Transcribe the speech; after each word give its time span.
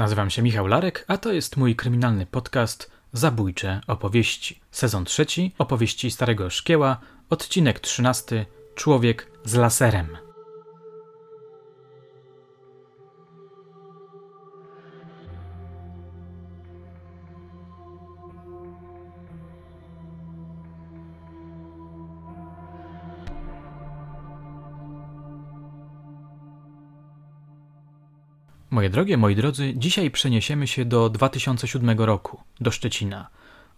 Nazywam 0.00 0.30
się 0.30 0.42
Michał 0.42 0.66
Larek, 0.66 1.04
a 1.08 1.18
to 1.18 1.32
jest 1.32 1.56
mój 1.56 1.76
kryminalny 1.76 2.26
podcast 2.26 2.90
Zabójcze 3.12 3.80
opowieści. 3.86 4.60
Sezon 4.70 5.04
trzeci, 5.04 5.54
opowieści 5.58 6.10
Starego 6.10 6.50
Szkieła, 6.50 7.00
odcinek 7.30 7.80
trzynasty, 7.80 8.46
Człowiek 8.74 9.30
z 9.44 9.54
laserem. 9.54 10.29
Moje 28.80 28.90
drogie, 28.90 29.16
moi 29.16 29.36
drodzy, 29.36 29.72
dzisiaj 29.76 30.10
przeniesiemy 30.10 30.66
się 30.66 30.84
do 30.84 31.10
2007 31.10 32.00
roku, 32.00 32.40
do 32.60 32.70
Szczecina. 32.70 33.28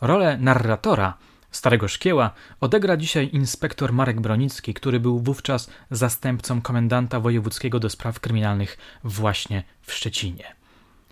Rolę 0.00 0.38
narratora 0.38 1.18
Starego 1.50 1.88
Szkieła 1.88 2.30
odegra 2.60 2.96
dzisiaj 2.96 3.30
inspektor 3.32 3.92
Marek 3.92 4.20
Bronicki, 4.20 4.74
który 4.74 5.00
był 5.00 5.18
wówczas 5.18 5.70
zastępcą 5.90 6.60
komendanta 6.60 7.20
wojewódzkiego 7.20 7.80
do 7.80 7.90
spraw 7.90 8.20
kryminalnych 8.20 8.78
właśnie 9.04 9.64
w 9.82 9.92
Szczecinie. 9.92 10.44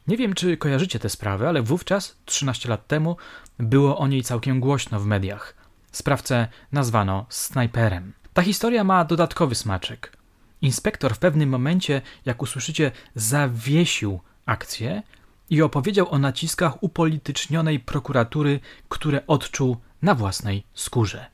Nie 0.07 0.17
wiem, 0.17 0.35
czy 0.35 0.57
kojarzycie 0.57 0.99
tę 0.99 1.09
sprawę, 1.09 1.49
ale 1.49 1.63
wówczas, 1.63 2.17
13 2.25 2.69
lat 2.69 2.87
temu, 2.87 3.17
było 3.59 3.99
o 3.99 4.09
niej 4.09 4.23
całkiem 4.23 4.61
głośno 4.61 5.01
w 5.01 5.07
mediach. 5.07 5.55
Sprawcę 5.93 6.49
nazwano 6.73 7.27
snajperem. 7.29 8.13
Ta 8.35 8.43
historia 8.43 8.85
ma 8.85 9.05
dodatkowy 9.05 9.55
smaczek. 9.55 10.20
Inspektor 10.63 11.15
w 11.15 11.19
pewnym 11.19 11.49
momencie, 11.49 12.03
jak 12.25 12.43
usłyszycie, 12.43 12.93
zawiesił 13.15 14.21
akcję 14.47 15.03
i 15.51 15.63
opowiedział 15.63 16.11
o 16.11 16.19
naciskach 16.19 16.83
upolitycznionej 16.83 17.81
prokuratury, 17.81 18.61
które 18.89 19.27
odczuł 19.27 19.77
na 20.03 20.15
własnej 20.15 20.65
skórze. 20.75 21.27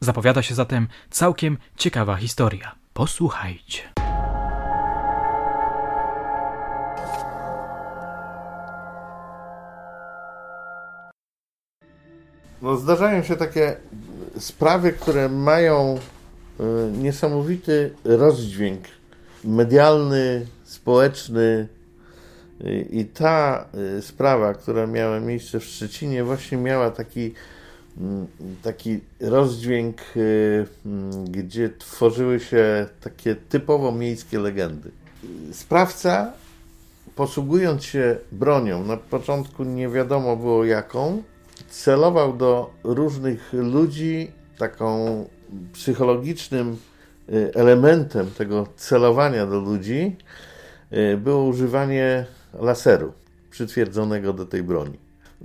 Zapowiada 0.00 0.42
się 0.42 0.54
zatem 0.54 0.88
całkiem 1.10 1.58
ciekawa 1.76 2.16
historia. 2.16 2.74
Posłuchajcie. 2.92 3.82
No, 12.62 12.76
zdarzają 12.76 13.22
się 13.22 13.36
takie 13.36 13.76
sprawy, 14.38 14.92
które 14.92 15.28
mają 15.28 15.98
niesamowity 16.92 17.90
rozdźwięk 18.04 18.80
medialny, 19.44 20.46
społeczny. 20.64 21.68
Y, 22.60 22.86
I 22.90 23.04
ta 23.04 23.66
y, 23.98 24.02
sprawa, 24.02 24.54
która 24.54 24.86
miała 24.86 25.20
miejsce 25.20 25.60
w 25.60 25.64
Szczecinie, 25.64 26.24
właśnie 26.24 26.58
miała 26.58 26.90
taki, 26.90 27.34
mm, 27.98 28.26
taki 28.62 29.00
rozdźwięk, 29.20 29.96
mm, 30.86 31.24
gdzie 31.24 31.70
tworzyły 31.78 32.40
się 32.40 32.86
takie 33.00 33.34
typowo 33.34 33.92
miejskie 33.92 34.38
legendy. 34.38 34.90
Sprawca, 35.52 36.32
posługując 37.16 37.84
się 37.84 38.16
bronią, 38.32 38.84
na 38.84 38.96
początku 38.96 39.64
nie 39.64 39.88
wiadomo 39.88 40.36
było 40.36 40.64
jaką, 40.64 41.22
celował 41.70 42.36
do 42.36 42.70
różnych 42.84 43.52
ludzi 43.52 44.30
taką 44.58 45.24
psychologicznym 45.72 46.76
y, 47.28 47.50
elementem 47.54 48.30
tego 48.30 48.66
celowania 48.76 49.46
do 49.46 49.60
ludzi 49.60 50.16
y, 50.92 51.16
było 51.16 51.44
używanie 51.44 52.26
laseru 52.60 53.12
przytwierdzonego 53.50 54.32
do 54.32 54.46
tej 54.46 54.62
broni. 54.62 54.98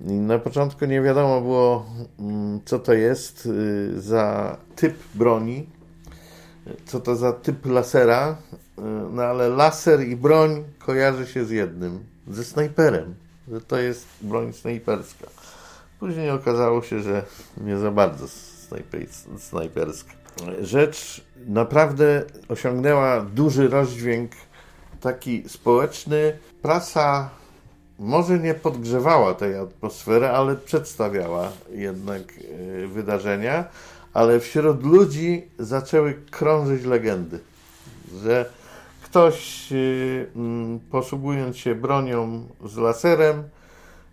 Na 0.06 0.40
początku 0.40 0.86
nie 0.86 1.02
wiadomo 1.02 1.42
było, 1.42 1.86
mm, 2.20 2.60
co 2.66 2.80
to 2.80 2.94
jest 2.94 3.46
y, 3.46 4.02
za 4.02 4.58
typ 4.76 4.96
broni, 5.16 5.70
co 6.86 7.00
to 7.00 7.16
za 7.16 7.34
typ 7.34 7.66
lasera, 7.66 8.38
no 9.12 9.24
ale 9.24 9.50
laser 9.50 10.02
i 10.02 10.16
broń 10.16 10.64
kojarzy 10.80 11.28
się 11.28 11.46
z 11.46 11.50
jednym, 11.50 12.00
ze 12.28 12.44
snajperem, 12.44 13.16
że 13.52 13.62
to 13.62 13.78
jest 13.78 14.06
broń 14.22 14.54
snajperska. 14.54 15.28
Później 16.00 16.30
okazało 16.30 16.82
się, 16.82 17.00
że 17.00 17.26
nie 17.58 17.78
za 17.78 17.92
bardzo 17.92 18.28
snajperska. 19.38 20.14
Rzecz 20.62 21.22
naprawdę 21.48 22.24
osiągnęła 22.50 23.22
duży 23.22 23.70
rozdźwięk 23.70 24.32
taki 25.02 25.44
społeczny. 25.50 26.38
Prasa 26.62 27.30
może 28.00 28.40
nie 28.40 28.54
podgrzewała 28.54 29.34
tej 29.34 29.58
atmosfery, 29.58 30.30
ale 30.30 30.56
przedstawiała 30.56 31.52
jednak 31.72 32.22
e, 32.22 32.88
wydarzenia, 32.88 33.66
ale 34.14 34.40
wśród 34.40 34.84
ludzi 34.84 35.48
zaczęły 35.60 36.14
krążyć 36.32 36.86
legendy, 36.86 37.40
że 38.24 38.46
ktoś 39.04 39.72
e, 39.72 39.76
posługując 40.92 41.58
się 41.58 41.76
bronią 41.76 42.48
z 42.66 42.78
laserem, 42.78 43.44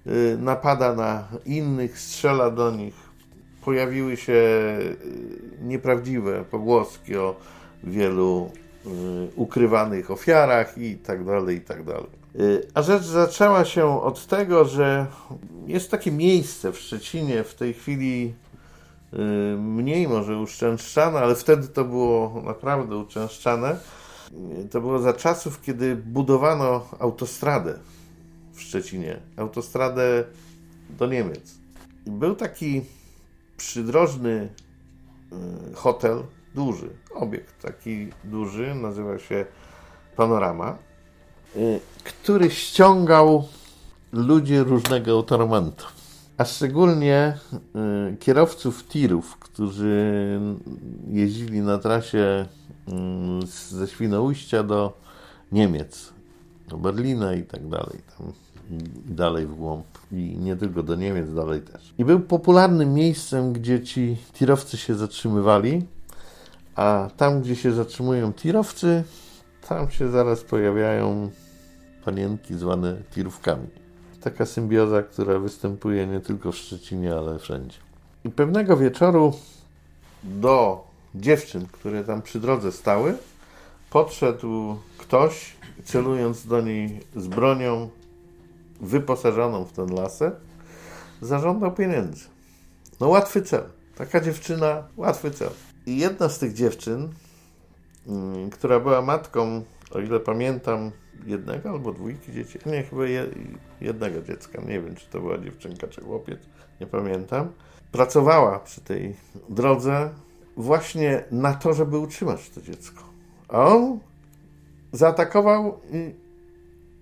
Y, 0.07 0.39
napada 0.39 0.95
na 0.95 1.29
innych, 1.45 1.99
strzela 1.99 2.51
do 2.51 2.71
nich. 2.71 3.10
Pojawiły 3.65 4.17
się 4.17 4.33
y, 4.33 4.97
nieprawdziwe 5.63 6.45
pogłoski 6.51 7.17
o 7.17 7.37
wielu 7.85 8.51
y, 8.87 8.91
ukrywanych 9.37 10.11
ofiarach 10.11 10.79
i 10.79 10.97
tak 10.97 11.25
dalej, 11.25 11.57
i 11.57 11.61
tak 11.61 11.85
dalej. 11.85 12.21
A 12.75 12.83
rzecz 12.83 13.03
zaczęła 13.03 13.65
się 13.65 14.03
od 14.03 14.27
tego, 14.27 14.65
że 14.65 15.07
jest 15.67 15.91
takie 15.91 16.13
miejsce 16.13 16.73
w 16.73 16.79
Szczecinie 16.79 17.45
w 17.45 17.55
tej 17.55 17.75
chwili 17.75 18.35
mniej 19.59 20.09
może 20.09 20.39
uszczęszczane, 20.39 21.19
ale 21.19 21.35
wtedy 21.35 21.69
to 21.69 21.85
było 21.85 22.43
naprawdę 22.45 22.97
uczęszczane. 22.97 23.77
To 24.71 24.81
było 24.81 24.99
za 24.99 25.13
czasów, 25.13 25.63
kiedy 25.63 25.97
budowano 25.97 26.87
autostradę 26.99 27.79
w 28.53 28.61
Szczecinie, 28.61 29.21
autostradę 29.37 30.25
do 30.99 31.07
Niemiec. 31.07 31.55
Był 32.07 32.35
taki 32.35 32.83
przydrożny 33.61 34.49
y, 35.71 35.75
hotel, 35.75 36.23
duży, 36.55 36.91
obiekt 37.15 37.63
taki 37.63 38.09
duży, 38.25 38.75
nazywa 38.75 39.19
się 39.19 39.47
Panorama, 40.17 40.79
y, 41.57 41.81
który 42.05 42.51
ściągał 42.51 43.49
ludzi 44.13 44.59
różnego 44.59 45.11
autoramentu. 45.13 45.87
A 46.39 46.45
szczególnie 46.45 47.39
y, 48.13 48.17
kierowców 48.17 48.87
tirów, 48.89 49.37
którzy 49.37 50.41
jeździli 51.09 51.61
na 51.61 51.79
trasie 51.79 52.47
ze 53.71 53.89
Świnoujścia 53.89 54.63
do 54.63 55.01
Niemiec, 55.53 56.13
do 56.71 56.77
Berlina 56.77 57.35
i 57.35 57.43
tak 57.43 57.69
dalej. 57.69 57.99
Tam 58.19 58.33
i 58.71 59.15
dalej 59.15 59.47
w 59.47 59.55
głąb. 59.55 59.87
I 60.13 60.37
nie 60.39 60.57
tylko 60.57 60.83
do 60.83 60.95
Niemiec, 60.95 61.35
dalej 61.35 61.61
też. 61.61 61.95
I 61.99 62.05
był 62.05 62.21
popularnym 62.21 62.95
miejscem, 62.95 63.53
gdzie 63.53 63.83
ci 63.83 64.17
tirowcy 64.33 64.77
się 64.77 64.95
zatrzymywali, 64.95 65.87
a 66.75 67.11
tam, 67.17 67.41
gdzie 67.41 67.57
się 67.57 67.73
zatrzymują 67.73 68.33
tirowcy, 68.33 69.05
tam 69.69 69.91
się 69.91 70.11
zaraz 70.11 70.41
pojawiają 70.41 71.31
panienki 72.05 72.55
zwane 72.55 72.97
tirówkami. 73.15 73.67
Taka 74.21 74.47
symbioza, 74.47 75.03
która 75.03 75.39
występuje 75.39 76.07
nie 76.07 76.21
tylko 76.21 76.53
w 76.53 76.57
Szczecinie, 76.57 77.15
ale 77.15 77.39
wszędzie. 77.39 77.77
I 78.25 78.31
pewnego 78.31 78.77
wieczoru 78.77 79.33
do 80.25 80.85
dziewczyn, 81.15 81.67
które 81.73 82.05
tam 82.05 82.23
przy 82.23 82.41
drodze 82.41 82.73
stały, 82.73 83.15
podszedł 83.91 84.77
ktoś, 84.99 85.57
celując 85.85 86.47
do 86.47 86.61
niej 86.61 87.01
z 87.17 87.27
bronią, 87.27 87.91
wyposażoną 88.81 89.65
w 89.65 89.73
ten 89.73 89.95
laser, 89.95 90.37
zażądał 91.21 91.73
pieniędzy. 91.75 92.25
No 93.01 93.09
łatwy 93.09 93.43
cel. 93.43 93.63
Taka 93.95 94.21
dziewczyna, 94.21 94.89
łatwy 94.97 95.31
cel. 95.31 95.51
I 95.87 95.99
jedna 95.99 96.29
z 96.29 96.39
tych 96.39 96.53
dziewczyn, 96.53 97.09
mm, 98.07 98.51
która 98.51 98.81
była 98.81 99.03
matką, 99.03 99.63
o 99.91 100.01
ile 100.01 100.21
pamiętam, 100.21 100.91
jednego 101.27 101.71
albo 101.71 101.93
dwójki 101.93 102.33
dzieci, 102.33 102.59
nie, 102.67 102.83
chyba 102.83 103.03
jednego 103.81 104.23
dziecka, 104.23 104.63
nie 104.63 104.81
wiem, 104.81 104.95
czy 104.97 105.11
to 105.11 105.21
była 105.21 105.39
dziewczynka, 105.39 105.89
czy 105.89 106.01
chłopiec, 106.01 106.39
nie 106.81 106.87
pamiętam, 106.87 107.53
pracowała 107.93 108.59
przy 108.59 108.81
tej 108.81 109.17
drodze 109.49 110.11
właśnie 110.57 111.25
na 111.31 111.55
to, 111.55 111.75
żeby 111.75 111.99
utrzymać 111.99 112.51
to 112.51 112.63
dziecko. 112.63 113.10
On 113.51 113.99
zaatakował 114.93 115.81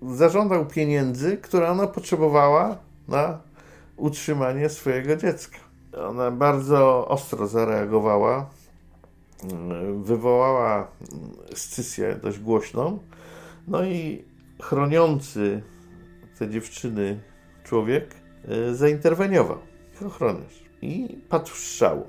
zażądał 0.01 0.65
pieniędzy, 0.65 1.37
które 1.37 1.69
ona 1.69 1.87
potrzebowała 1.87 2.77
na 3.07 3.39
utrzymanie 3.97 4.69
swojego 4.69 5.15
dziecka. 5.15 5.57
Ona 6.07 6.31
bardzo 6.31 7.07
ostro 7.07 7.47
zareagowała, 7.47 8.49
wywołała 10.03 10.87
scysję 11.53 12.19
dość 12.23 12.39
głośną, 12.39 12.99
no 13.67 13.83
i 13.83 14.25
chroniący 14.61 15.61
te 16.39 16.49
dziewczyny 16.49 17.19
człowiek 17.63 18.15
e, 18.47 18.75
zainterweniował, 18.75 19.57
ochroniarz. 20.05 20.63
I 20.81 21.17
padł 21.29 21.49
strzał. 21.49 22.07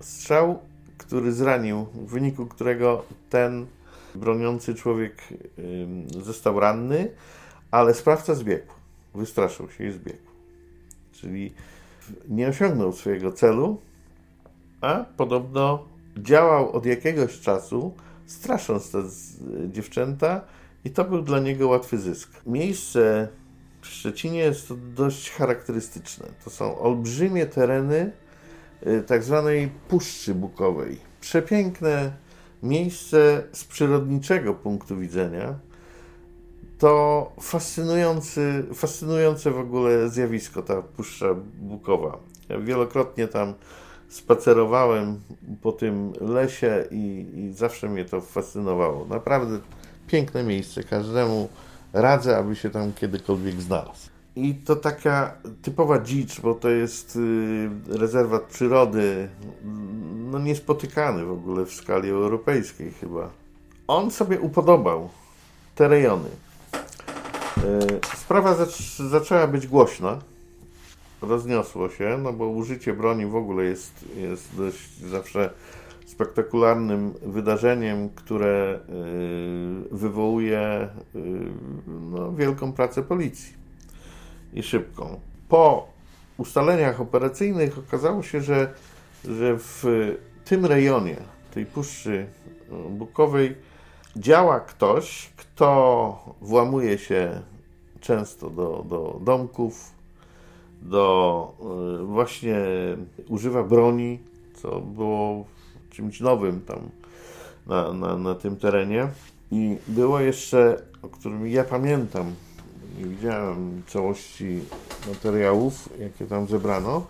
Strzał, 0.00 0.58
który 0.98 1.32
zranił, 1.32 1.84
w 1.94 2.10
wyniku 2.10 2.46
którego 2.46 3.04
ten 3.30 3.66
broniący 4.14 4.74
człowiek 4.74 5.22
został 6.22 6.60
ranny, 6.60 7.10
ale 7.70 7.94
sprawca 7.94 8.34
zbiegł. 8.34 8.72
Wystraszył 9.14 9.70
się 9.70 9.84
i 9.84 9.92
zbiegł. 9.92 10.26
Czyli 11.12 11.54
nie 12.28 12.48
osiągnął 12.48 12.92
swojego 12.92 13.32
celu, 13.32 13.80
a 14.80 15.04
podobno 15.16 15.84
działał 16.16 16.72
od 16.72 16.86
jakiegoś 16.86 17.40
czasu, 17.40 17.94
strasząc 18.26 18.90
te 18.90 19.02
dziewczęta, 19.68 20.40
i 20.84 20.90
to 20.90 21.04
był 21.04 21.22
dla 21.22 21.40
niego 21.40 21.68
łatwy 21.68 21.98
zysk. 21.98 22.30
Miejsce 22.46 23.28
w 23.80 23.86
Szczecinie 23.86 24.38
jest 24.38 24.68
to 24.68 24.74
dość 24.74 25.30
charakterystyczne. 25.30 26.26
To 26.44 26.50
są 26.50 26.78
olbrzymie 26.78 27.46
tereny 27.46 28.12
tak 29.06 29.22
zwanej 29.22 29.70
Puszczy 29.88 30.34
Bukowej. 30.34 30.98
Przepiękne 31.20 32.12
miejsce 32.62 33.42
z 33.52 33.64
przyrodniczego 33.64 34.54
punktu 34.54 34.96
widzenia. 34.96 35.54
To 36.78 37.32
fascynujący, 37.40 38.64
fascynujące 38.74 39.50
w 39.50 39.58
ogóle 39.58 40.08
zjawisko, 40.08 40.62
ta 40.62 40.82
Puszcza 40.82 41.34
Bukowa. 41.58 42.18
Ja 42.48 42.58
wielokrotnie 42.58 43.28
tam 43.28 43.54
spacerowałem 44.08 45.20
po 45.62 45.72
tym 45.72 46.12
lesie 46.20 46.84
i, 46.90 47.26
i 47.34 47.52
zawsze 47.52 47.88
mnie 47.88 48.04
to 48.04 48.20
fascynowało. 48.20 49.06
Naprawdę 49.06 49.58
piękne 50.06 50.42
miejsce. 50.42 50.82
Każdemu 50.82 51.48
radzę, 51.92 52.36
aby 52.36 52.56
się 52.56 52.70
tam 52.70 52.92
kiedykolwiek 52.92 53.60
znalazł. 53.60 54.15
I 54.36 54.54
to 54.54 54.76
taka 54.76 55.32
typowa 55.62 56.00
dzicz, 56.00 56.40
bo 56.40 56.54
to 56.54 56.68
jest 56.68 57.16
y, 57.16 57.70
rezerwat 57.88 58.42
przyrody, 58.42 59.28
no 60.30 60.38
niespotykany 60.38 61.24
w 61.24 61.30
ogóle 61.30 61.66
w 61.66 61.72
skali 61.72 62.10
europejskiej 62.10 62.90
chyba. 62.90 63.30
On 63.88 64.10
sobie 64.10 64.40
upodobał 64.40 65.08
te 65.74 65.88
rejony. 65.88 66.28
Y, 67.58 68.16
sprawa 68.16 68.54
zac 68.54 68.96
zaczęła 68.96 69.46
być 69.46 69.66
głośna, 69.66 70.18
rozniosło 71.22 71.88
się, 71.88 72.18
no 72.22 72.32
bo 72.32 72.48
użycie 72.48 72.94
broni 72.94 73.26
w 73.26 73.36
ogóle 73.36 73.64
jest, 73.64 74.04
jest 74.16 74.56
dość 74.56 74.98
zawsze 74.98 75.50
spektakularnym 76.06 77.14
wydarzeniem, 77.22 78.08
które 78.08 78.80
y, 79.92 79.96
wywołuje 79.96 80.88
no, 81.86 82.32
wielką 82.32 82.72
pracę 82.72 83.02
policji 83.02 83.65
i 84.52 84.62
szybką. 84.62 85.20
Po 85.48 85.88
ustaleniach 86.38 87.00
operacyjnych 87.00 87.78
okazało 87.78 88.22
się, 88.22 88.40
że, 88.40 88.72
że 89.24 89.58
w 89.58 89.84
tym 90.44 90.66
rejonie, 90.66 91.16
tej 91.54 91.66
Puszczy 91.66 92.26
Bukowej, 92.90 93.56
działa 94.16 94.60
ktoś, 94.60 95.30
kto 95.36 96.34
włamuje 96.40 96.98
się 96.98 97.42
często 98.00 98.50
do, 98.50 98.84
do 98.88 99.20
domków, 99.24 99.90
do 100.82 101.52
y, 102.00 102.04
właśnie 102.04 102.56
używa 103.28 103.64
broni, 103.64 104.18
co 104.54 104.80
było 104.80 105.44
czymś 105.90 106.20
nowym 106.20 106.60
tam 106.60 106.78
na, 107.66 107.92
na, 107.92 108.16
na 108.16 108.34
tym 108.34 108.56
terenie. 108.56 109.08
I 109.50 109.76
było 109.88 110.20
jeszcze, 110.20 110.82
o 111.02 111.08
którym 111.08 111.46
ja 111.46 111.64
pamiętam, 111.64 112.34
nie 112.98 113.04
widziałem 113.04 113.82
całości 113.86 114.60
materiałów, 115.08 115.88
jakie 115.98 116.26
tam 116.26 116.46
zebrano, 116.46 117.06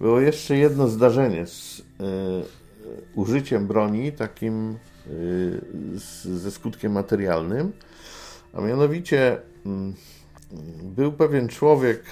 było 0.00 0.20
jeszcze 0.20 0.56
jedno 0.56 0.88
zdarzenie 0.88 1.46
z 1.46 1.78
y, 1.78 1.82
użyciem 3.14 3.66
broni, 3.66 4.12
takim 4.12 4.70
y, 4.72 4.76
z, 5.96 6.22
ze 6.24 6.50
skutkiem 6.50 6.92
materialnym, 6.92 7.72
a 8.52 8.60
mianowicie 8.60 9.36
y, 9.36 9.40
był 10.82 11.12
pewien 11.12 11.48
człowiek 11.48 12.02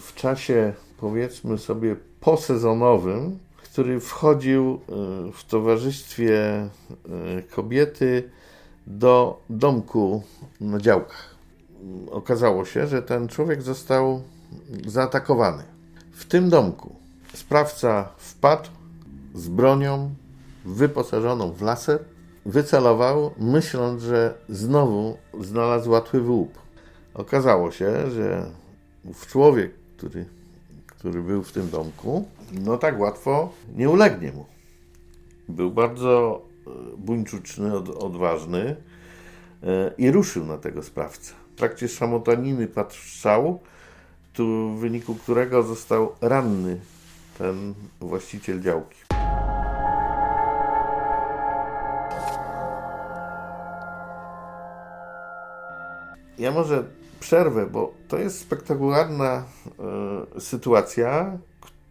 w 0.00 0.14
czasie, 0.14 0.72
powiedzmy 0.98 1.58
sobie, 1.58 1.96
posezonowym, 2.20 3.38
który 3.72 4.00
wchodził 4.00 4.74
e, 4.74 5.32
w 5.32 5.44
towarzystwie 5.44 6.38
e, 6.38 6.68
kobiety 7.50 8.30
do 8.86 9.40
domku 9.50 10.22
na 10.60 10.78
działkach. 10.78 11.31
Okazało 12.10 12.64
się, 12.64 12.86
że 12.86 13.02
ten 13.02 13.28
człowiek 13.28 13.62
został 13.62 14.22
zaatakowany. 14.86 15.62
W 16.12 16.24
tym 16.24 16.50
domku 16.50 16.96
sprawca 17.34 18.08
wpadł 18.16 18.68
z 19.34 19.48
bronią 19.48 20.14
wyposażoną 20.64 21.52
w 21.52 21.62
laser, 21.62 21.98
wycelował, 22.46 23.30
myśląc, 23.38 24.02
że 24.02 24.34
znowu 24.48 25.16
znalazł 25.40 25.90
łatwy 25.90 26.20
łup. 26.20 26.58
Okazało 27.14 27.70
się, 27.70 28.10
że 28.10 28.46
człowiek, 29.28 29.72
który 29.96 30.26
który 31.02 31.22
był 31.22 31.42
w 31.42 31.52
tym 31.52 31.70
domku, 31.70 32.28
no 32.52 32.78
tak 32.78 33.00
łatwo 33.00 33.52
nie 33.76 33.90
ulegnie 33.90 34.32
mu. 34.32 34.46
Był 35.48 35.70
bardzo 35.70 36.42
e, 36.66 36.70
buńczuczny, 36.96 37.76
odważny 37.76 38.76
e, 39.62 39.92
i 39.98 40.10
ruszył 40.10 40.44
na 40.44 40.58
tego 40.58 40.82
sprawcę. 40.82 41.34
Trakcie 41.62 41.88
szamotaniny 41.88 42.66
padł 42.66 42.94
tu, 44.32 44.70
w 44.70 44.80
wyniku 44.80 45.14
którego 45.14 45.62
został 45.62 46.12
ranny 46.20 46.80
ten 47.38 47.74
właściciel 48.00 48.60
działki. 48.60 48.98
Ja 56.38 56.52
może 56.52 56.84
przerwę, 57.20 57.66
bo 57.66 57.94
to 58.08 58.18
jest 58.18 58.40
spektakularna 58.40 59.44
e, 60.36 60.40
sytuacja, 60.40 61.38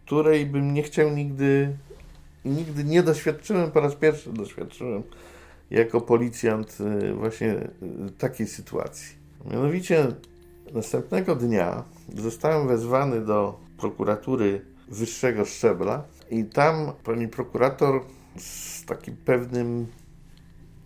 której 0.06 0.46
bym 0.46 0.74
nie 0.74 0.82
chciał 0.82 1.10
nigdy, 1.10 1.76
nigdy 2.44 2.84
nie 2.84 3.02
doświadczyłem, 3.02 3.70
po 3.70 3.80
raz 3.80 3.94
pierwszy 3.94 4.32
doświadczyłem 4.32 5.02
jako 5.70 6.00
policjant 6.00 6.78
e, 6.80 7.12
właśnie 7.12 7.52
e, 7.52 7.70
takiej 8.18 8.46
sytuacji. 8.46 9.21
Mianowicie 9.50 10.06
następnego 10.72 11.36
dnia 11.36 11.84
zostałem 12.16 12.68
wezwany 12.68 13.20
do 13.20 13.60
prokuratury 13.78 14.64
wyższego 14.88 15.44
szczebla 15.44 16.04
i 16.30 16.44
tam 16.44 16.92
pani 17.04 17.28
prokurator 17.28 18.00
z 18.38 18.84
takim 18.84 19.16
pewnym 19.16 19.86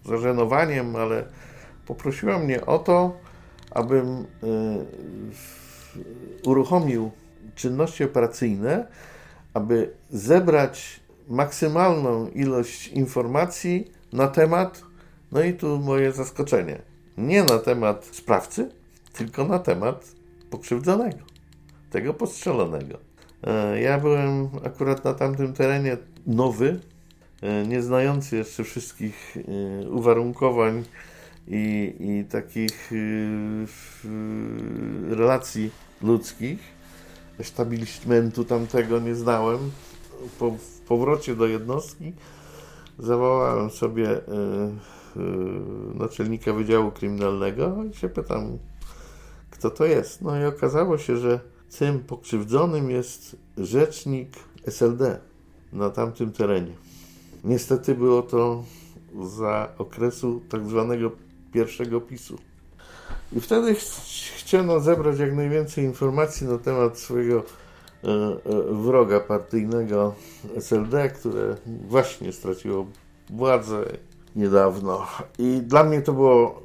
zażenowaniem, 0.04 0.96
ale 0.96 1.28
poprosiła 1.86 2.38
mnie 2.38 2.66
o 2.66 2.78
to, 2.78 3.16
abym 3.70 4.06
e, 4.08 4.24
uruchomił 6.44 7.10
czynności 7.54 8.04
operacyjne, 8.04 8.86
aby 9.54 9.94
zebrać 10.10 11.00
maksymalną 11.28 12.28
ilość 12.28 12.88
informacji 12.88 13.92
na 14.12 14.28
temat, 14.28 14.82
no 15.32 15.42
i 15.42 15.54
tu 15.54 15.78
moje 15.78 16.12
zaskoczenie, 16.12 16.82
nie 17.18 17.44
na 17.44 17.58
temat 17.58 18.04
sprawcy, 18.12 18.70
tylko 19.12 19.44
na 19.44 19.58
temat 19.58 20.12
pokrzywdzonego, 20.50 21.18
tego 21.90 22.14
postrzelonego. 22.14 22.98
E, 23.42 23.80
ja 23.80 24.00
byłem 24.00 24.48
akurat 24.64 25.04
na 25.04 25.14
tamtym 25.14 25.52
terenie 25.52 25.96
nowy, 26.26 26.80
e, 27.42 27.66
nie 27.66 27.82
znający 27.82 28.36
jeszcze 28.36 28.64
wszystkich 28.64 29.36
uwarunkowań 29.90 30.84
i, 31.48 31.94
i 32.00 32.24
takich 32.24 32.90
relacji 35.08 35.70
ludzkich, 36.02 36.58
establishmentu 37.38 38.44
tamtego 38.44 39.00
nie 39.00 39.14
znałem. 39.14 39.70
Po 40.38 40.56
powrocie 40.88 41.36
do 41.36 41.46
jednostki 41.46 42.12
zawołałem 42.98 43.70
sobie 43.70 44.08
naczelnika 45.94 46.52
Wydziału 46.52 46.90
Kryminalnego 46.90 47.84
i 47.90 47.94
się 47.94 48.08
pytam, 48.08 48.58
kto 49.50 49.70
to 49.70 49.84
jest. 49.84 50.22
No 50.22 50.40
i 50.40 50.44
okazało 50.44 50.98
się, 50.98 51.16
że 51.16 51.40
tym 51.78 52.00
pokrzywdzonym 52.00 52.90
jest 52.90 53.36
rzecznik 53.58 54.28
SLD 54.66 55.20
na 55.72 55.90
tamtym 55.90 56.32
terenie. 56.32 56.72
Niestety 57.44 57.94
było 57.94 58.22
to 58.22 58.64
za 59.22 59.68
okresu 59.78 60.40
tak 60.48 60.66
zwanego 60.66 61.10
pierwszego 61.52 62.00
PiSu. 62.00 62.38
I 63.32 63.40
wtedy 63.40 63.74
ch 63.74 63.80
chciano 64.36 64.80
zebrać 64.80 65.18
jak 65.18 65.34
najwięcej 65.34 65.84
informacji 65.84 66.46
na 66.46 66.58
temat 66.58 66.98
swojego 66.98 67.38
e, 67.38 68.08
e, 68.08 68.38
wroga 68.70 69.20
partyjnego 69.20 70.14
SLD, 70.56 71.08
które 71.08 71.56
właśnie 71.88 72.32
straciło 72.32 72.86
władzę 73.30 73.84
niedawno. 74.36 75.06
I 75.38 75.60
dla 75.62 75.84
mnie 75.84 76.02
to 76.02 76.12
było 76.12 76.62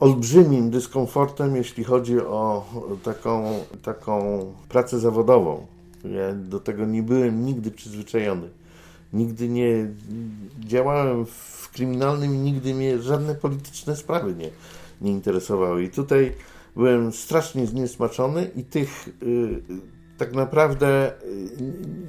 olbrzymim 0.00 0.70
dyskomfortem, 0.70 1.56
jeśli 1.56 1.84
chodzi 1.84 2.20
o 2.20 2.64
taką, 3.02 3.52
taką 3.82 4.44
pracę 4.68 4.98
zawodową. 4.98 5.66
Ja 6.04 6.34
do 6.34 6.60
tego 6.60 6.84
nie 6.84 7.02
byłem 7.02 7.44
nigdy 7.44 7.70
przyzwyczajony. 7.70 8.48
Nigdy 9.12 9.48
nie 9.48 9.88
działałem 10.58 11.26
w 11.26 11.70
kryminalnym 11.74 12.34
i 12.34 12.38
nigdy 12.38 12.74
mnie 12.74 12.98
żadne 12.98 13.34
polityczne 13.34 13.96
sprawy 13.96 14.34
nie, 14.34 14.50
nie 15.00 15.10
interesowały. 15.10 15.84
I 15.84 15.90
tutaj 15.90 16.32
byłem 16.76 17.12
strasznie 17.12 17.66
zniesmaczony 17.66 18.50
i 18.56 18.64
tych 18.64 19.08
y, 19.22 19.62
tak 20.18 20.32
naprawdę 20.32 21.12
y, 21.22 21.50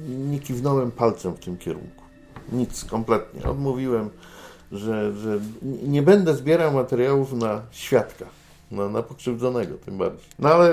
nie 0.08 0.38
kiwnąłem 0.38 0.90
palcem 0.90 1.34
w 1.34 1.38
tym 1.38 1.56
kierunku. 1.56 2.04
Nic, 2.52 2.84
kompletnie. 2.84 3.42
Odmówiłem, 3.50 4.10
że, 4.72 5.12
że 5.12 5.40
nie 5.82 6.02
będę 6.02 6.34
zbierał 6.34 6.72
materiałów 6.72 7.32
na 7.32 7.62
świadka, 7.70 8.24
na, 8.70 8.88
na 8.88 9.02
pokrzywdzonego 9.02 9.74
tym 9.74 9.98
bardziej. 9.98 10.28
No 10.38 10.48
ale 10.48 10.70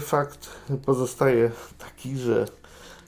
fakt 0.00 0.48
pozostaje 0.86 1.50
taki, 1.78 2.16
że, 2.16 2.46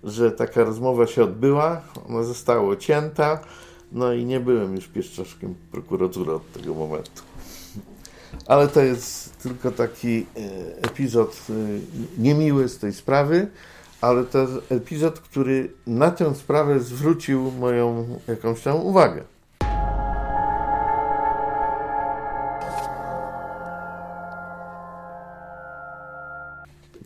że 0.04 0.32
taka 0.32 0.64
rozmowa 0.64 1.06
się 1.06 1.24
odbyła, 1.24 1.80
ona 2.08 2.22
została 2.22 2.76
cięta, 2.76 3.40
no 3.92 4.12
i 4.12 4.24
nie 4.24 4.40
byłem 4.40 4.76
już 4.76 4.88
pieszczoszkiem 4.88 5.54
prokuratury 5.72 6.32
od 6.32 6.52
tego 6.52 6.74
momentu. 6.74 7.22
Ale 8.46 8.68
to 8.68 8.80
jest 8.80 9.38
tylko 9.38 9.70
taki 9.70 10.26
e, 10.36 10.82
epizod 10.82 11.46
e, 11.50 11.52
niemiły 12.18 12.68
z 12.68 12.78
tej 12.78 12.92
sprawy, 12.92 13.46
ale 14.00 14.24
to 14.24 14.38
jest 14.38 14.52
epizod, 14.68 15.20
który 15.20 15.72
na 15.86 16.10
tę 16.10 16.34
sprawę 16.34 16.80
zwrócił 16.80 17.50
moją 17.50 18.06
jakąś 18.28 18.62
tam 18.62 18.76
uwagę. 18.76 19.24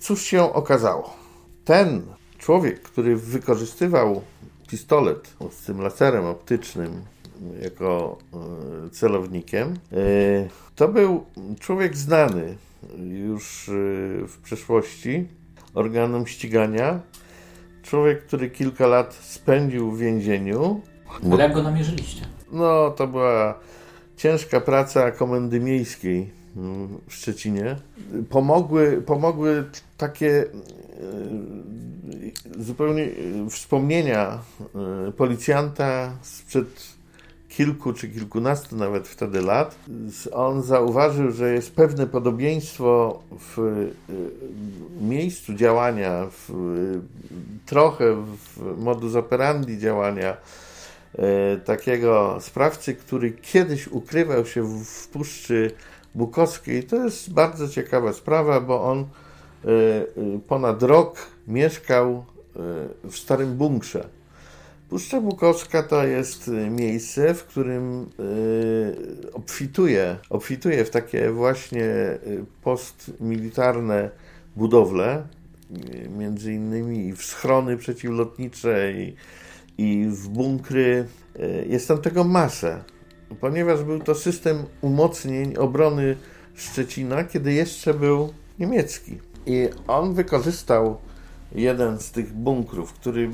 Cóż 0.05 0.23
się 0.23 0.53
okazało? 0.53 1.17
Ten 1.65 2.03
człowiek, 2.39 2.83
który 2.83 3.17
wykorzystywał 3.17 4.23
pistolet 4.69 5.37
z 5.51 5.67
tym 5.67 5.81
laserem 5.81 6.25
optycznym 6.25 7.03
jako 7.63 8.19
e, 8.87 8.91
celownikiem, 8.91 9.69
e, 9.93 9.97
to 10.75 10.89
był 10.89 11.25
człowiek 11.61 11.97
znany 11.97 12.57
już 12.99 13.69
e, 13.69 13.73
w 14.29 14.39
przeszłości 14.43 15.29
organom 15.75 16.27
ścigania. 16.27 17.01
Człowiek, 17.83 18.27
który 18.27 18.51
kilka 18.51 18.87
lat 18.87 19.15
spędził 19.15 19.91
w 19.91 19.99
więzieniu. 19.99 20.81
Ale 21.33 21.43
jak 21.43 21.55
go 21.55 21.63
namierzyliście? 21.63 22.27
No, 22.53 22.91
to 22.91 23.07
była 23.07 23.59
ciężka 24.17 24.61
praca 24.61 25.11
komendy 25.11 25.61
miejskiej 25.61 26.44
w 27.09 27.15
Szczecinie. 27.15 27.77
Pomogły, 28.31 29.03
pomogły 29.07 29.65
takie 29.97 30.45
zupełnie 32.59 33.09
wspomnienia 33.51 34.39
policjanta 35.17 36.13
sprzed 36.23 36.95
kilku 37.49 37.93
czy 37.93 38.09
kilkunastu 38.09 38.77
nawet 38.77 39.09
wtedy 39.09 39.43
lat, 39.43 39.77
on 40.33 40.63
zauważył, 40.63 41.31
że 41.31 41.53
jest 41.55 41.75
pewne 41.75 42.07
podobieństwo 42.07 43.23
w 43.31 43.87
miejscu 45.01 45.55
działania, 45.55 46.27
w, 46.31 46.53
trochę 47.67 48.25
w 48.57 48.79
modus 48.79 49.15
operandi 49.15 49.79
działania 49.79 50.37
takiego 51.65 52.39
sprawcy, 52.41 52.95
który 52.95 53.31
kiedyś 53.33 53.89
ukrywał 53.89 54.47
się 54.47 54.85
w 54.85 55.09
Puszczy 55.09 55.71
Bukowskiej. 56.15 56.83
To 56.85 56.97
jest 56.97 57.33
bardzo 57.33 57.69
ciekawa 57.69 58.13
sprawa, 58.13 58.61
bo 58.61 58.85
on 58.85 59.07
y, 59.65 60.41
ponad 60.49 60.83
rok 60.83 61.27
mieszkał 61.47 62.25
w 63.05 63.17
starym 63.17 63.57
bunkrze 63.57 64.09
Puszcza 64.89 65.21
Bukowska 65.21 65.83
to 65.83 66.07
jest 66.07 66.49
y, 66.49 66.71
miejsce, 66.71 67.35
w 67.35 67.45
którym 67.45 68.03
y, 68.21 69.33
obfituje, 69.33 70.17
obfituje 70.31 70.85
w 70.85 70.91
takie 70.91 71.31
właśnie 71.31 71.83
y, 71.83 72.45
postmilitarne 72.63 74.11
budowle, 74.57 75.23
między 76.19 76.53
innymi 76.53 77.13
w 77.13 77.23
schrony 77.23 77.77
przeciwlotnicze 77.77 78.93
i, 78.93 79.17
i 79.79 80.07
w 80.09 80.29
bunkry. 80.29 81.07
Jest 81.67 81.89
tam 81.89 81.99
tego 81.99 82.25
masę, 82.25 82.85
ponieważ 83.41 83.83
był 83.83 84.01
to 84.01 84.15
system 84.15 84.65
umocnień 84.81 85.57
obrony 85.57 86.17
Szczecina, 86.55 87.25
kiedy 87.25 87.53
jeszcze 87.53 87.95
był 87.95 88.33
niemiecki. 88.59 89.19
I 89.47 89.69
on 89.87 90.15
wykorzystał 90.15 90.97
jeden 91.55 91.99
z 91.99 92.11
tych 92.11 92.33
bunkrów, 92.33 92.93
który 92.93 93.31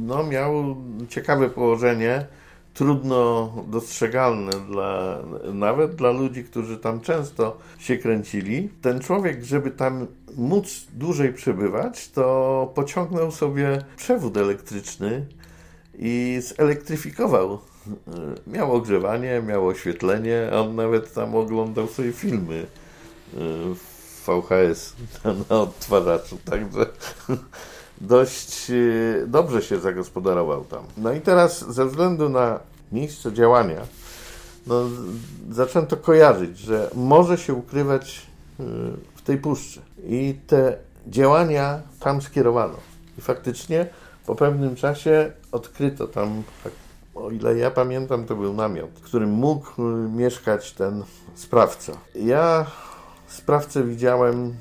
no, 0.00 0.24
miał 0.24 0.76
ciekawe 1.08 1.50
położenie, 1.50 2.26
trudno 2.74 3.52
dostrzegalne 3.68 4.52
dla, 4.52 5.18
nawet 5.52 5.94
dla 5.94 6.10
ludzi, 6.10 6.44
którzy 6.44 6.78
tam 6.78 7.00
często 7.00 7.58
się 7.78 7.96
kręcili. 7.96 8.68
Ten 8.82 9.00
człowiek, 9.00 9.44
żeby 9.44 9.70
tam 9.70 10.06
móc 10.36 10.86
dłużej 10.92 11.32
przebywać, 11.32 12.08
to 12.08 12.72
pociągnął 12.74 13.30
sobie 13.30 13.78
przewód 13.96 14.36
elektryczny 14.36 15.26
i 15.98 16.40
zelektryfikował. 16.56 17.58
Miał 18.46 18.72
ogrzewanie, 18.72 19.42
miał 19.46 19.66
oświetlenie, 19.66 20.50
on 20.60 20.76
nawet 20.76 21.14
tam 21.14 21.34
oglądał 21.36 21.88
sobie 21.88 22.12
filmy 22.12 22.66
w 23.74 24.26
VHS 24.26 24.92
na 25.50 25.60
odtwarzaczu, 25.60 26.38
także 26.44 26.86
dość 28.00 28.70
e, 28.70 29.26
dobrze 29.26 29.62
się 29.62 29.78
zagospodarował 29.78 30.64
tam. 30.64 30.84
No 30.96 31.12
i 31.12 31.20
teraz 31.20 31.74
ze 31.74 31.86
względu 31.86 32.28
na 32.28 32.60
miejsce 32.92 33.32
działania, 33.32 33.80
no, 34.66 34.82
zacząłem 35.50 35.88
to 35.88 35.96
kojarzyć, 35.96 36.58
że 36.58 36.90
może 36.94 37.38
się 37.38 37.54
ukrywać 37.54 38.26
w 39.14 39.22
tej 39.24 39.38
puszczy. 39.38 39.80
I 40.06 40.34
te 40.46 40.76
działania 41.06 41.80
tam 42.00 42.22
skierowano. 42.22 42.76
I 43.18 43.20
faktycznie 43.20 43.86
po 44.26 44.34
pewnym 44.34 44.76
czasie 44.76 45.32
odkryto 45.52 46.06
tam, 46.06 46.42
tak, 46.64 46.72
o 47.14 47.30
ile 47.30 47.58
ja 47.58 47.70
pamiętam, 47.70 48.24
to 48.24 48.36
był 48.36 48.54
namiot, 48.54 48.90
w 48.90 49.02
którym 49.02 49.30
mógł 49.30 49.68
e, 49.78 49.82
mieszkać 50.08 50.72
ten 50.72 51.04
sprawca. 51.34 51.92
Ja 52.14 52.66
Sprawcę 53.32 53.84
widziałem 53.84 54.54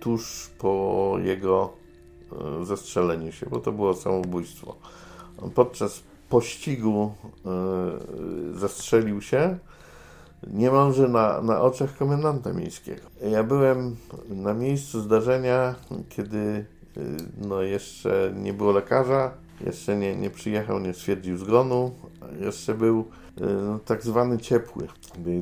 tuż 0.00 0.50
po 0.58 1.14
jego 1.22 1.72
e, 2.60 2.64
zastrzeleniu 2.64 3.32
się, 3.32 3.46
bo 3.50 3.58
to 3.58 3.72
było 3.72 3.94
samobójstwo. 3.94 4.76
On 5.42 5.50
podczas 5.50 6.02
pościgu 6.28 7.12
e, 7.46 8.58
zastrzelił 8.58 9.22
się 9.22 9.58
niemalże 10.46 11.08
na, 11.08 11.42
na 11.42 11.60
oczach 11.60 11.96
komendanta 11.96 12.52
miejskiego. 12.52 13.02
Ja 13.30 13.42
byłem 13.42 13.96
na 14.28 14.54
miejscu 14.54 15.00
zdarzenia, 15.00 15.74
kiedy 16.08 16.64
no, 17.38 17.62
jeszcze 17.62 18.32
nie 18.36 18.52
było 18.52 18.72
lekarza, 18.72 19.30
jeszcze 19.66 19.96
nie, 19.96 20.16
nie 20.16 20.30
przyjechał, 20.30 20.80
nie 20.80 20.94
stwierdził 20.94 21.36
zgonu, 21.36 21.90
jeszcze 22.40 22.74
był 22.74 23.04
no, 23.40 23.78
tak 23.84 24.02
zwany 24.02 24.38
ciepły, 24.38 24.88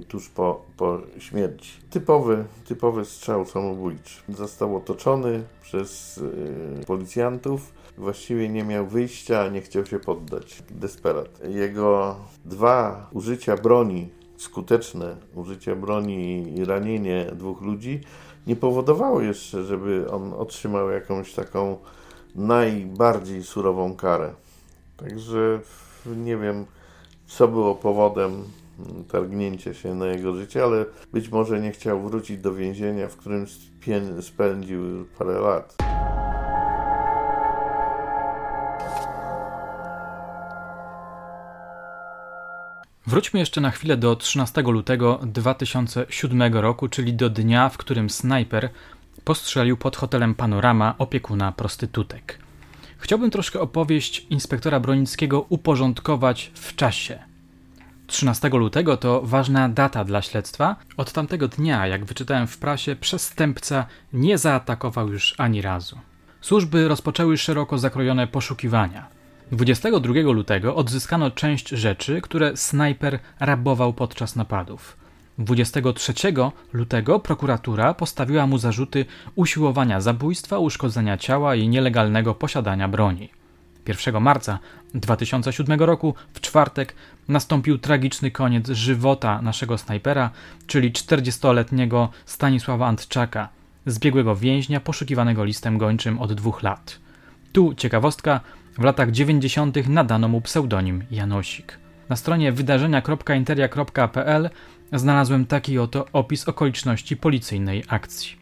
tuż 0.09 0.29
po, 0.29 0.65
po 0.77 0.99
śmierci. 1.19 1.73
Typowy, 1.91 2.45
typowy 2.65 3.05
strzał 3.05 3.47
samobójczy. 3.47 4.21
Został 4.29 4.77
otoczony 4.77 5.43
przez 5.63 6.19
y, 6.19 6.85
policjantów. 6.87 7.73
Właściwie 7.99 8.49
nie 8.49 8.65
miał 8.65 8.87
wyjścia, 8.87 9.49
nie 9.49 9.61
chciał 9.61 9.87
się 9.87 9.99
poddać. 9.99 10.63
Desperat. 10.71 11.41
Jego 11.49 12.17
dwa 12.45 13.09
użycia 13.13 13.57
broni, 13.57 14.09
skuteczne 14.37 15.17
użycie 15.35 15.77
broni 15.77 16.55
i 16.59 16.65
ranienie 16.65 17.31
dwóch 17.35 17.61
ludzi, 17.61 18.01
nie 18.47 18.57
powodowało 18.57 19.21
jeszcze, 19.21 19.65
żeby 19.65 20.11
on 20.11 20.33
otrzymał 20.33 20.91
jakąś 20.91 21.35
taką 21.35 21.79
najbardziej 22.35 23.43
surową 23.43 23.97
karę. 23.97 24.35
Także 24.97 25.61
nie 26.07 26.37
wiem, 26.37 26.67
co 27.27 27.49
było 27.49 27.75
powodem 27.75 28.45
targnięcia 29.13 29.75
się 29.75 29.95
na 29.95 30.07
jego 30.07 30.35
życie, 30.35 30.65
ale 30.65 30.85
być 31.13 31.29
może 31.29 31.61
nie 31.61 31.73
chciał 31.73 32.01
wrócić 32.01 32.39
do 32.39 32.55
więzienia, 32.55 33.09
w 33.09 33.17
którym 33.17 33.47
spędził 34.21 35.07
parę 35.19 35.41
lat. 35.41 35.77
Wróćmy 43.07 43.41
jeszcze 43.41 43.61
na 43.61 43.71
chwilę 43.71 43.97
do 43.97 44.17
13 44.17 44.63
lutego 44.63 45.21
2007 45.23 46.55
roku, 46.55 46.89
czyli 46.89 47.15
do 47.15 47.31
dnia, 47.31 47.69
w 47.69 47.77
którym 47.77 48.11
snajper 48.11 48.71
postrzelił 49.25 49.77
pod 49.77 49.97
hotelem 49.97 50.35
Panorama 50.35 50.95
opiekuna 50.99 51.53
prostytutek. 51.53 52.39
Chciałbym 52.99 53.31
troszkę 53.31 53.61
opowieść 53.61 54.27
inspektora 54.31 54.81
Bronickiego 54.81 55.47
uporządkować 55.49 56.51
w 56.55 56.77
czasie. 56.77 57.19
13 58.07 58.49
lutego 58.49 58.97
to 58.97 59.23
ważna 59.25 59.69
data 59.69 60.05
dla 60.05 60.23
śledztwa. 60.23 60.77
Od 60.97 61.13
tamtego 61.13 61.49
dnia, 61.49 61.87
jak 61.87 62.05
wyczytałem 62.05 62.47
w 62.47 62.59
prasie, 62.59 62.97
przestępca 62.97 63.87
nie 64.13 64.39
zaatakował 64.39 65.09
już 65.09 65.35
ani 65.39 65.63
razu. 65.63 65.99
Służby 66.41 66.89
rozpoczęły 66.89 67.39
szeroko 67.39 67.79
zakrojone 67.79 68.27
poszukiwania. 68.27 69.07
22 69.53 70.15
lutego 70.15 70.77
odzyskano 70.77 71.31
część 71.31 71.69
rzeczy, 71.69 72.21
które 72.21 72.57
snajper 72.57 73.19
rabował 73.41 73.93
podczas 73.93 74.37
napadów. 74.37 75.00
23 75.41 76.15
lutego 76.73 77.21
prokuratura 77.21 77.95
postawiła 77.95 78.47
mu 78.47 78.59
zarzuty 78.59 79.05
usiłowania 79.35 80.01
zabójstwa, 80.01 80.59
uszkodzenia 80.59 81.17
ciała 81.17 81.55
i 81.55 81.69
nielegalnego 81.69 82.35
posiadania 82.35 82.89
broni. 82.89 83.31
1 83.89 84.23
marca 84.23 84.59
2007 84.95 85.81
roku, 85.81 86.15
w 86.35 86.41
czwartek, 86.41 86.95
nastąpił 87.29 87.79
tragiczny 87.79 88.31
koniec 88.31 88.69
żywota 88.69 89.43
naszego 89.43 89.79
snajpera, 89.79 90.31
czyli 90.67 90.93
40-letniego 90.93 92.09
Stanisława 92.27 92.87
Antczaka, 92.87 93.49
zbiegłego 93.87 94.37
więźnia 94.37 94.81
poszukiwanego 94.81 95.45
listem 95.45 95.79
gończym 95.79 96.19
od 96.19 96.33
dwóch 96.33 96.63
lat. 96.63 96.99
Tu 97.53 97.75
ciekawostka, 97.75 98.41
w 98.79 98.83
latach 98.83 99.11
90. 99.11 99.89
nadano 99.89 100.29
mu 100.29 100.41
pseudonim 100.41 101.05
Janosik. 101.11 101.90
Na 102.11 102.17
stronie 102.17 102.53
wydarzenia.interia.pl 102.53 104.51
znalazłem 104.93 105.47
taki 105.47 105.79
oto 105.79 106.07
opis 106.13 106.49
okoliczności 106.49 107.17
policyjnej 107.17 107.85
akcji. 107.89 108.37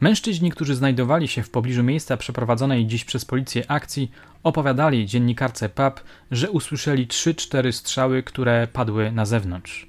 Mężczyźni, 0.00 0.50
którzy 0.50 0.74
znajdowali 0.74 1.28
się 1.28 1.42
w 1.42 1.50
pobliżu 1.50 1.82
miejsca 1.82 2.16
przeprowadzonej 2.16 2.86
dziś 2.86 3.04
przez 3.04 3.24
policję 3.24 3.70
akcji, 3.70 4.10
opowiadali 4.42 5.06
dziennikarce 5.06 5.68
PAP, 5.68 6.00
że 6.30 6.50
usłyszeli 6.50 7.06
3-4 7.06 7.72
strzały, 7.72 8.22
które 8.22 8.68
padły 8.72 9.12
na 9.12 9.26
zewnątrz. 9.26 9.88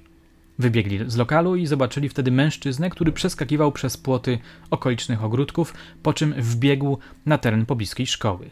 Wybiegli 0.58 1.10
z 1.10 1.16
lokalu 1.16 1.56
i 1.56 1.66
zobaczyli 1.66 2.08
wtedy 2.08 2.30
mężczyznę, 2.30 2.90
który 2.90 3.12
przeskakiwał 3.12 3.72
przez 3.72 3.96
płoty 3.96 4.38
okolicznych 4.70 5.24
ogródków, 5.24 5.74
po 6.02 6.12
czym 6.12 6.34
wbiegł 6.38 6.98
na 7.26 7.38
teren 7.38 7.66
pobliskiej 7.66 8.06
szkoły. 8.06 8.50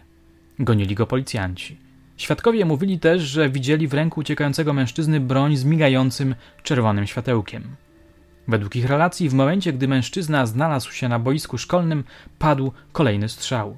Gonili 0.59 0.95
go 0.95 1.07
policjanci. 1.07 1.92
Świadkowie 2.17 2.65
mówili 2.65 2.99
też, 2.99 3.23
że 3.23 3.51
widzieli 3.51 3.89
w 3.89 3.95
ręku 3.95 4.21
uciekającego 4.21 4.73
mężczyzny 4.73 5.21
broń 5.21 5.57
z 5.57 5.65
migającym 5.65 6.35
czerwonym 6.63 7.07
światełkiem. 7.07 7.77
Według 8.49 8.77
ich 8.77 8.87
relacji, 8.87 9.29
w 9.29 9.35
momencie 9.35 9.73
gdy 9.73 9.89
mężczyzna 9.89 10.47
znalazł 10.47 10.93
się 10.93 11.09
na 11.09 11.19
boisku 11.19 11.59
szkolnym, 11.59 12.05
padł 12.39 12.73
kolejny 12.93 13.29
strzał. 13.29 13.77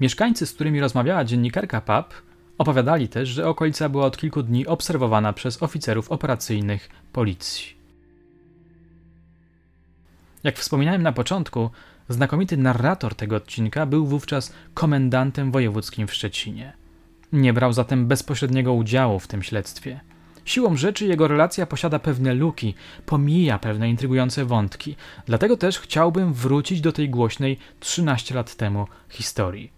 Mieszkańcy, 0.00 0.46
z 0.46 0.52
którymi 0.52 0.80
rozmawiała 0.80 1.24
dziennikarka 1.24 1.80
PAP, 1.80 2.14
opowiadali 2.58 3.08
też, 3.08 3.28
że 3.28 3.48
okolica 3.48 3.88
była 3.88 4.06
od 4.06 4.16
kilku 4.16 4.42
dni 4.42 4.66
obserwowana 4.66 5.32
przez 5.32 5.62
oficerów 5.62 6.10
operacyjnych 6.10 6.88
policji. 7.12 7.76
Jak 10.44 10.56
wspominałem 10.56 11.02
na 11.02 11.12
początku, 11.12 11.70
znakomity 12.08 12.56
narrator 12.56 13.14
tego 13.14 13.36
odcinka 13.36 13.86
był 13.86 14.06
wówczas 14.06 14.52
komendantem 14.74 15.52
wojewódzkim 15.52 16.06
w 16.06 16.14
Szczecinie. 16.14 16.85
Nie 17.32 17.52
brał 17.52 17.72
zatem 17.72 18.06
bezpośredniego 18.06 18.72
udziału 18.72 19.18
w 19.18 19.28
tym 19.28 19.42
śledztwie. 19.42 20.00
Siłą 20.44 20.76
rzeczy 20.76 21.06
jego 21.06 21.28
relacja 21.28 21.66
posiada 21.66 21.98
pewne 21.98 22.34
luki, 22.34 22.74
pomija 23.06 23.58
pewne 23.58 23.90
intrygujące 23.90 24.44
wątki, 24.44 24.96
dlatego 25.26 25.56
też 25.56 25.78
chciałbym 25.78 26.32
wrócić 26.32 26.80
do 26.80 26.92
tej 26.92 27.10
głośnej 27.10 27.58
13 27.80 28.34
lat 28.34 28.54
temu 28.54 28.86
historii. 29.08 29.70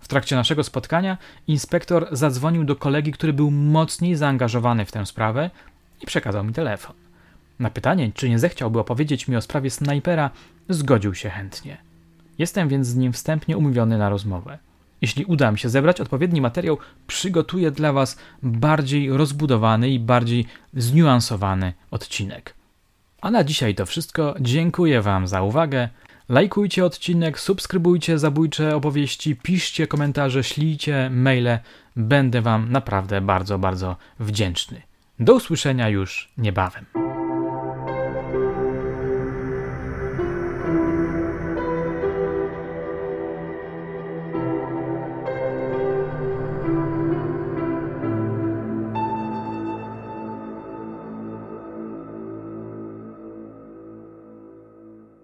W 0.00 0.08
trakcie 0.08 0.36
naszego 0.36 0.64
spotkania 0.64 1.18
inspektor 1.48 2.08
zadzwonił 2.12 2.64
do 2.64 2.76
kolegi, 2.76 3.12
który 3.12 3.32
był 3.32 3.50
mocniej 3.50 4.16
zaangażowany 4.16 4.84
w 4.84 4.92
tę 4.92 5.06
sprawę 5.06 5.50
i 6.02 6.06
przekazał 6.06 6.44
mi 6.44 6.52
telefon. 6.52 6.96
Na 7.58 7.70
pytanie, 7.70 8.12
czy 8.14 8.28
nie 8.28 8.38
zechciałby 8.38 8.78
opowiedzieć 8.78 9.28
mi 9.28 9.36
o 9.36 9.40
sprawie 9.40 9.70
snajpera, 9.70 10.30
zgodził 10.68 11.14
się 11.14 11.30
chętnie. 11.30 11.76
Jestem 12.38 12.68
więc 12.68 12.86
z 12.86 12.96
nim 12.96 13.12
wstępnie 13.12 13.56
umówiony 13.56 13.98
na 13.98 14.08
rozmowę. 14.08 14.58
Jeśli 15.00 15.24
uda 15.24 15.52
mi 15.52 15.58
się 15.58 15.68
zebrać 15.68 16.00
odpowiedni 16.00 16.40
materiał, 16.40 16.78
przygotuję 17.06 17.70
dla 17.70 17.92
Was 17.92 18.18
bardziej 18.42 19.10
rozbudowany 19.10 19.90
i 19.90 20.00
bardziej 20.00 20.46
zniuansowany 20.74 21.72
odcinek. 21.90 22.54
A 23.20 23.30
na 23.30 23.44
dzisiaj 23.44 23.74
to 23.74 23.86
wszystko. 23.86 24.34
Dziękuję 24.40 25.02
Wam 25.02 25.28
za 25.28 25.42
uwagę. 25.42 25.88
Lajkujcie 26.28 26.84
odcinek, 26.84 27.40
subskrybujcie 27.40 28.18
zabójcze 28.18 28.76
opowieści, 28.76 29.36
piszcie 29.36 29.86
komentarze, 29.86 30.44
ślijcie 30.44 31.10
maile. 31.10 31.58
Będę 31.96 32.42
Wam 32.42 32.72
naprawdę 32.72 33.20
bardzo, 33.20 33.58
bardzo 33.58 33.96
wdzięczny. 34.20 34.82
Do 35.20 35.34
usłyszenia 35.34 35.88
już 35.88 36.32
niebawem. 36.38 37.05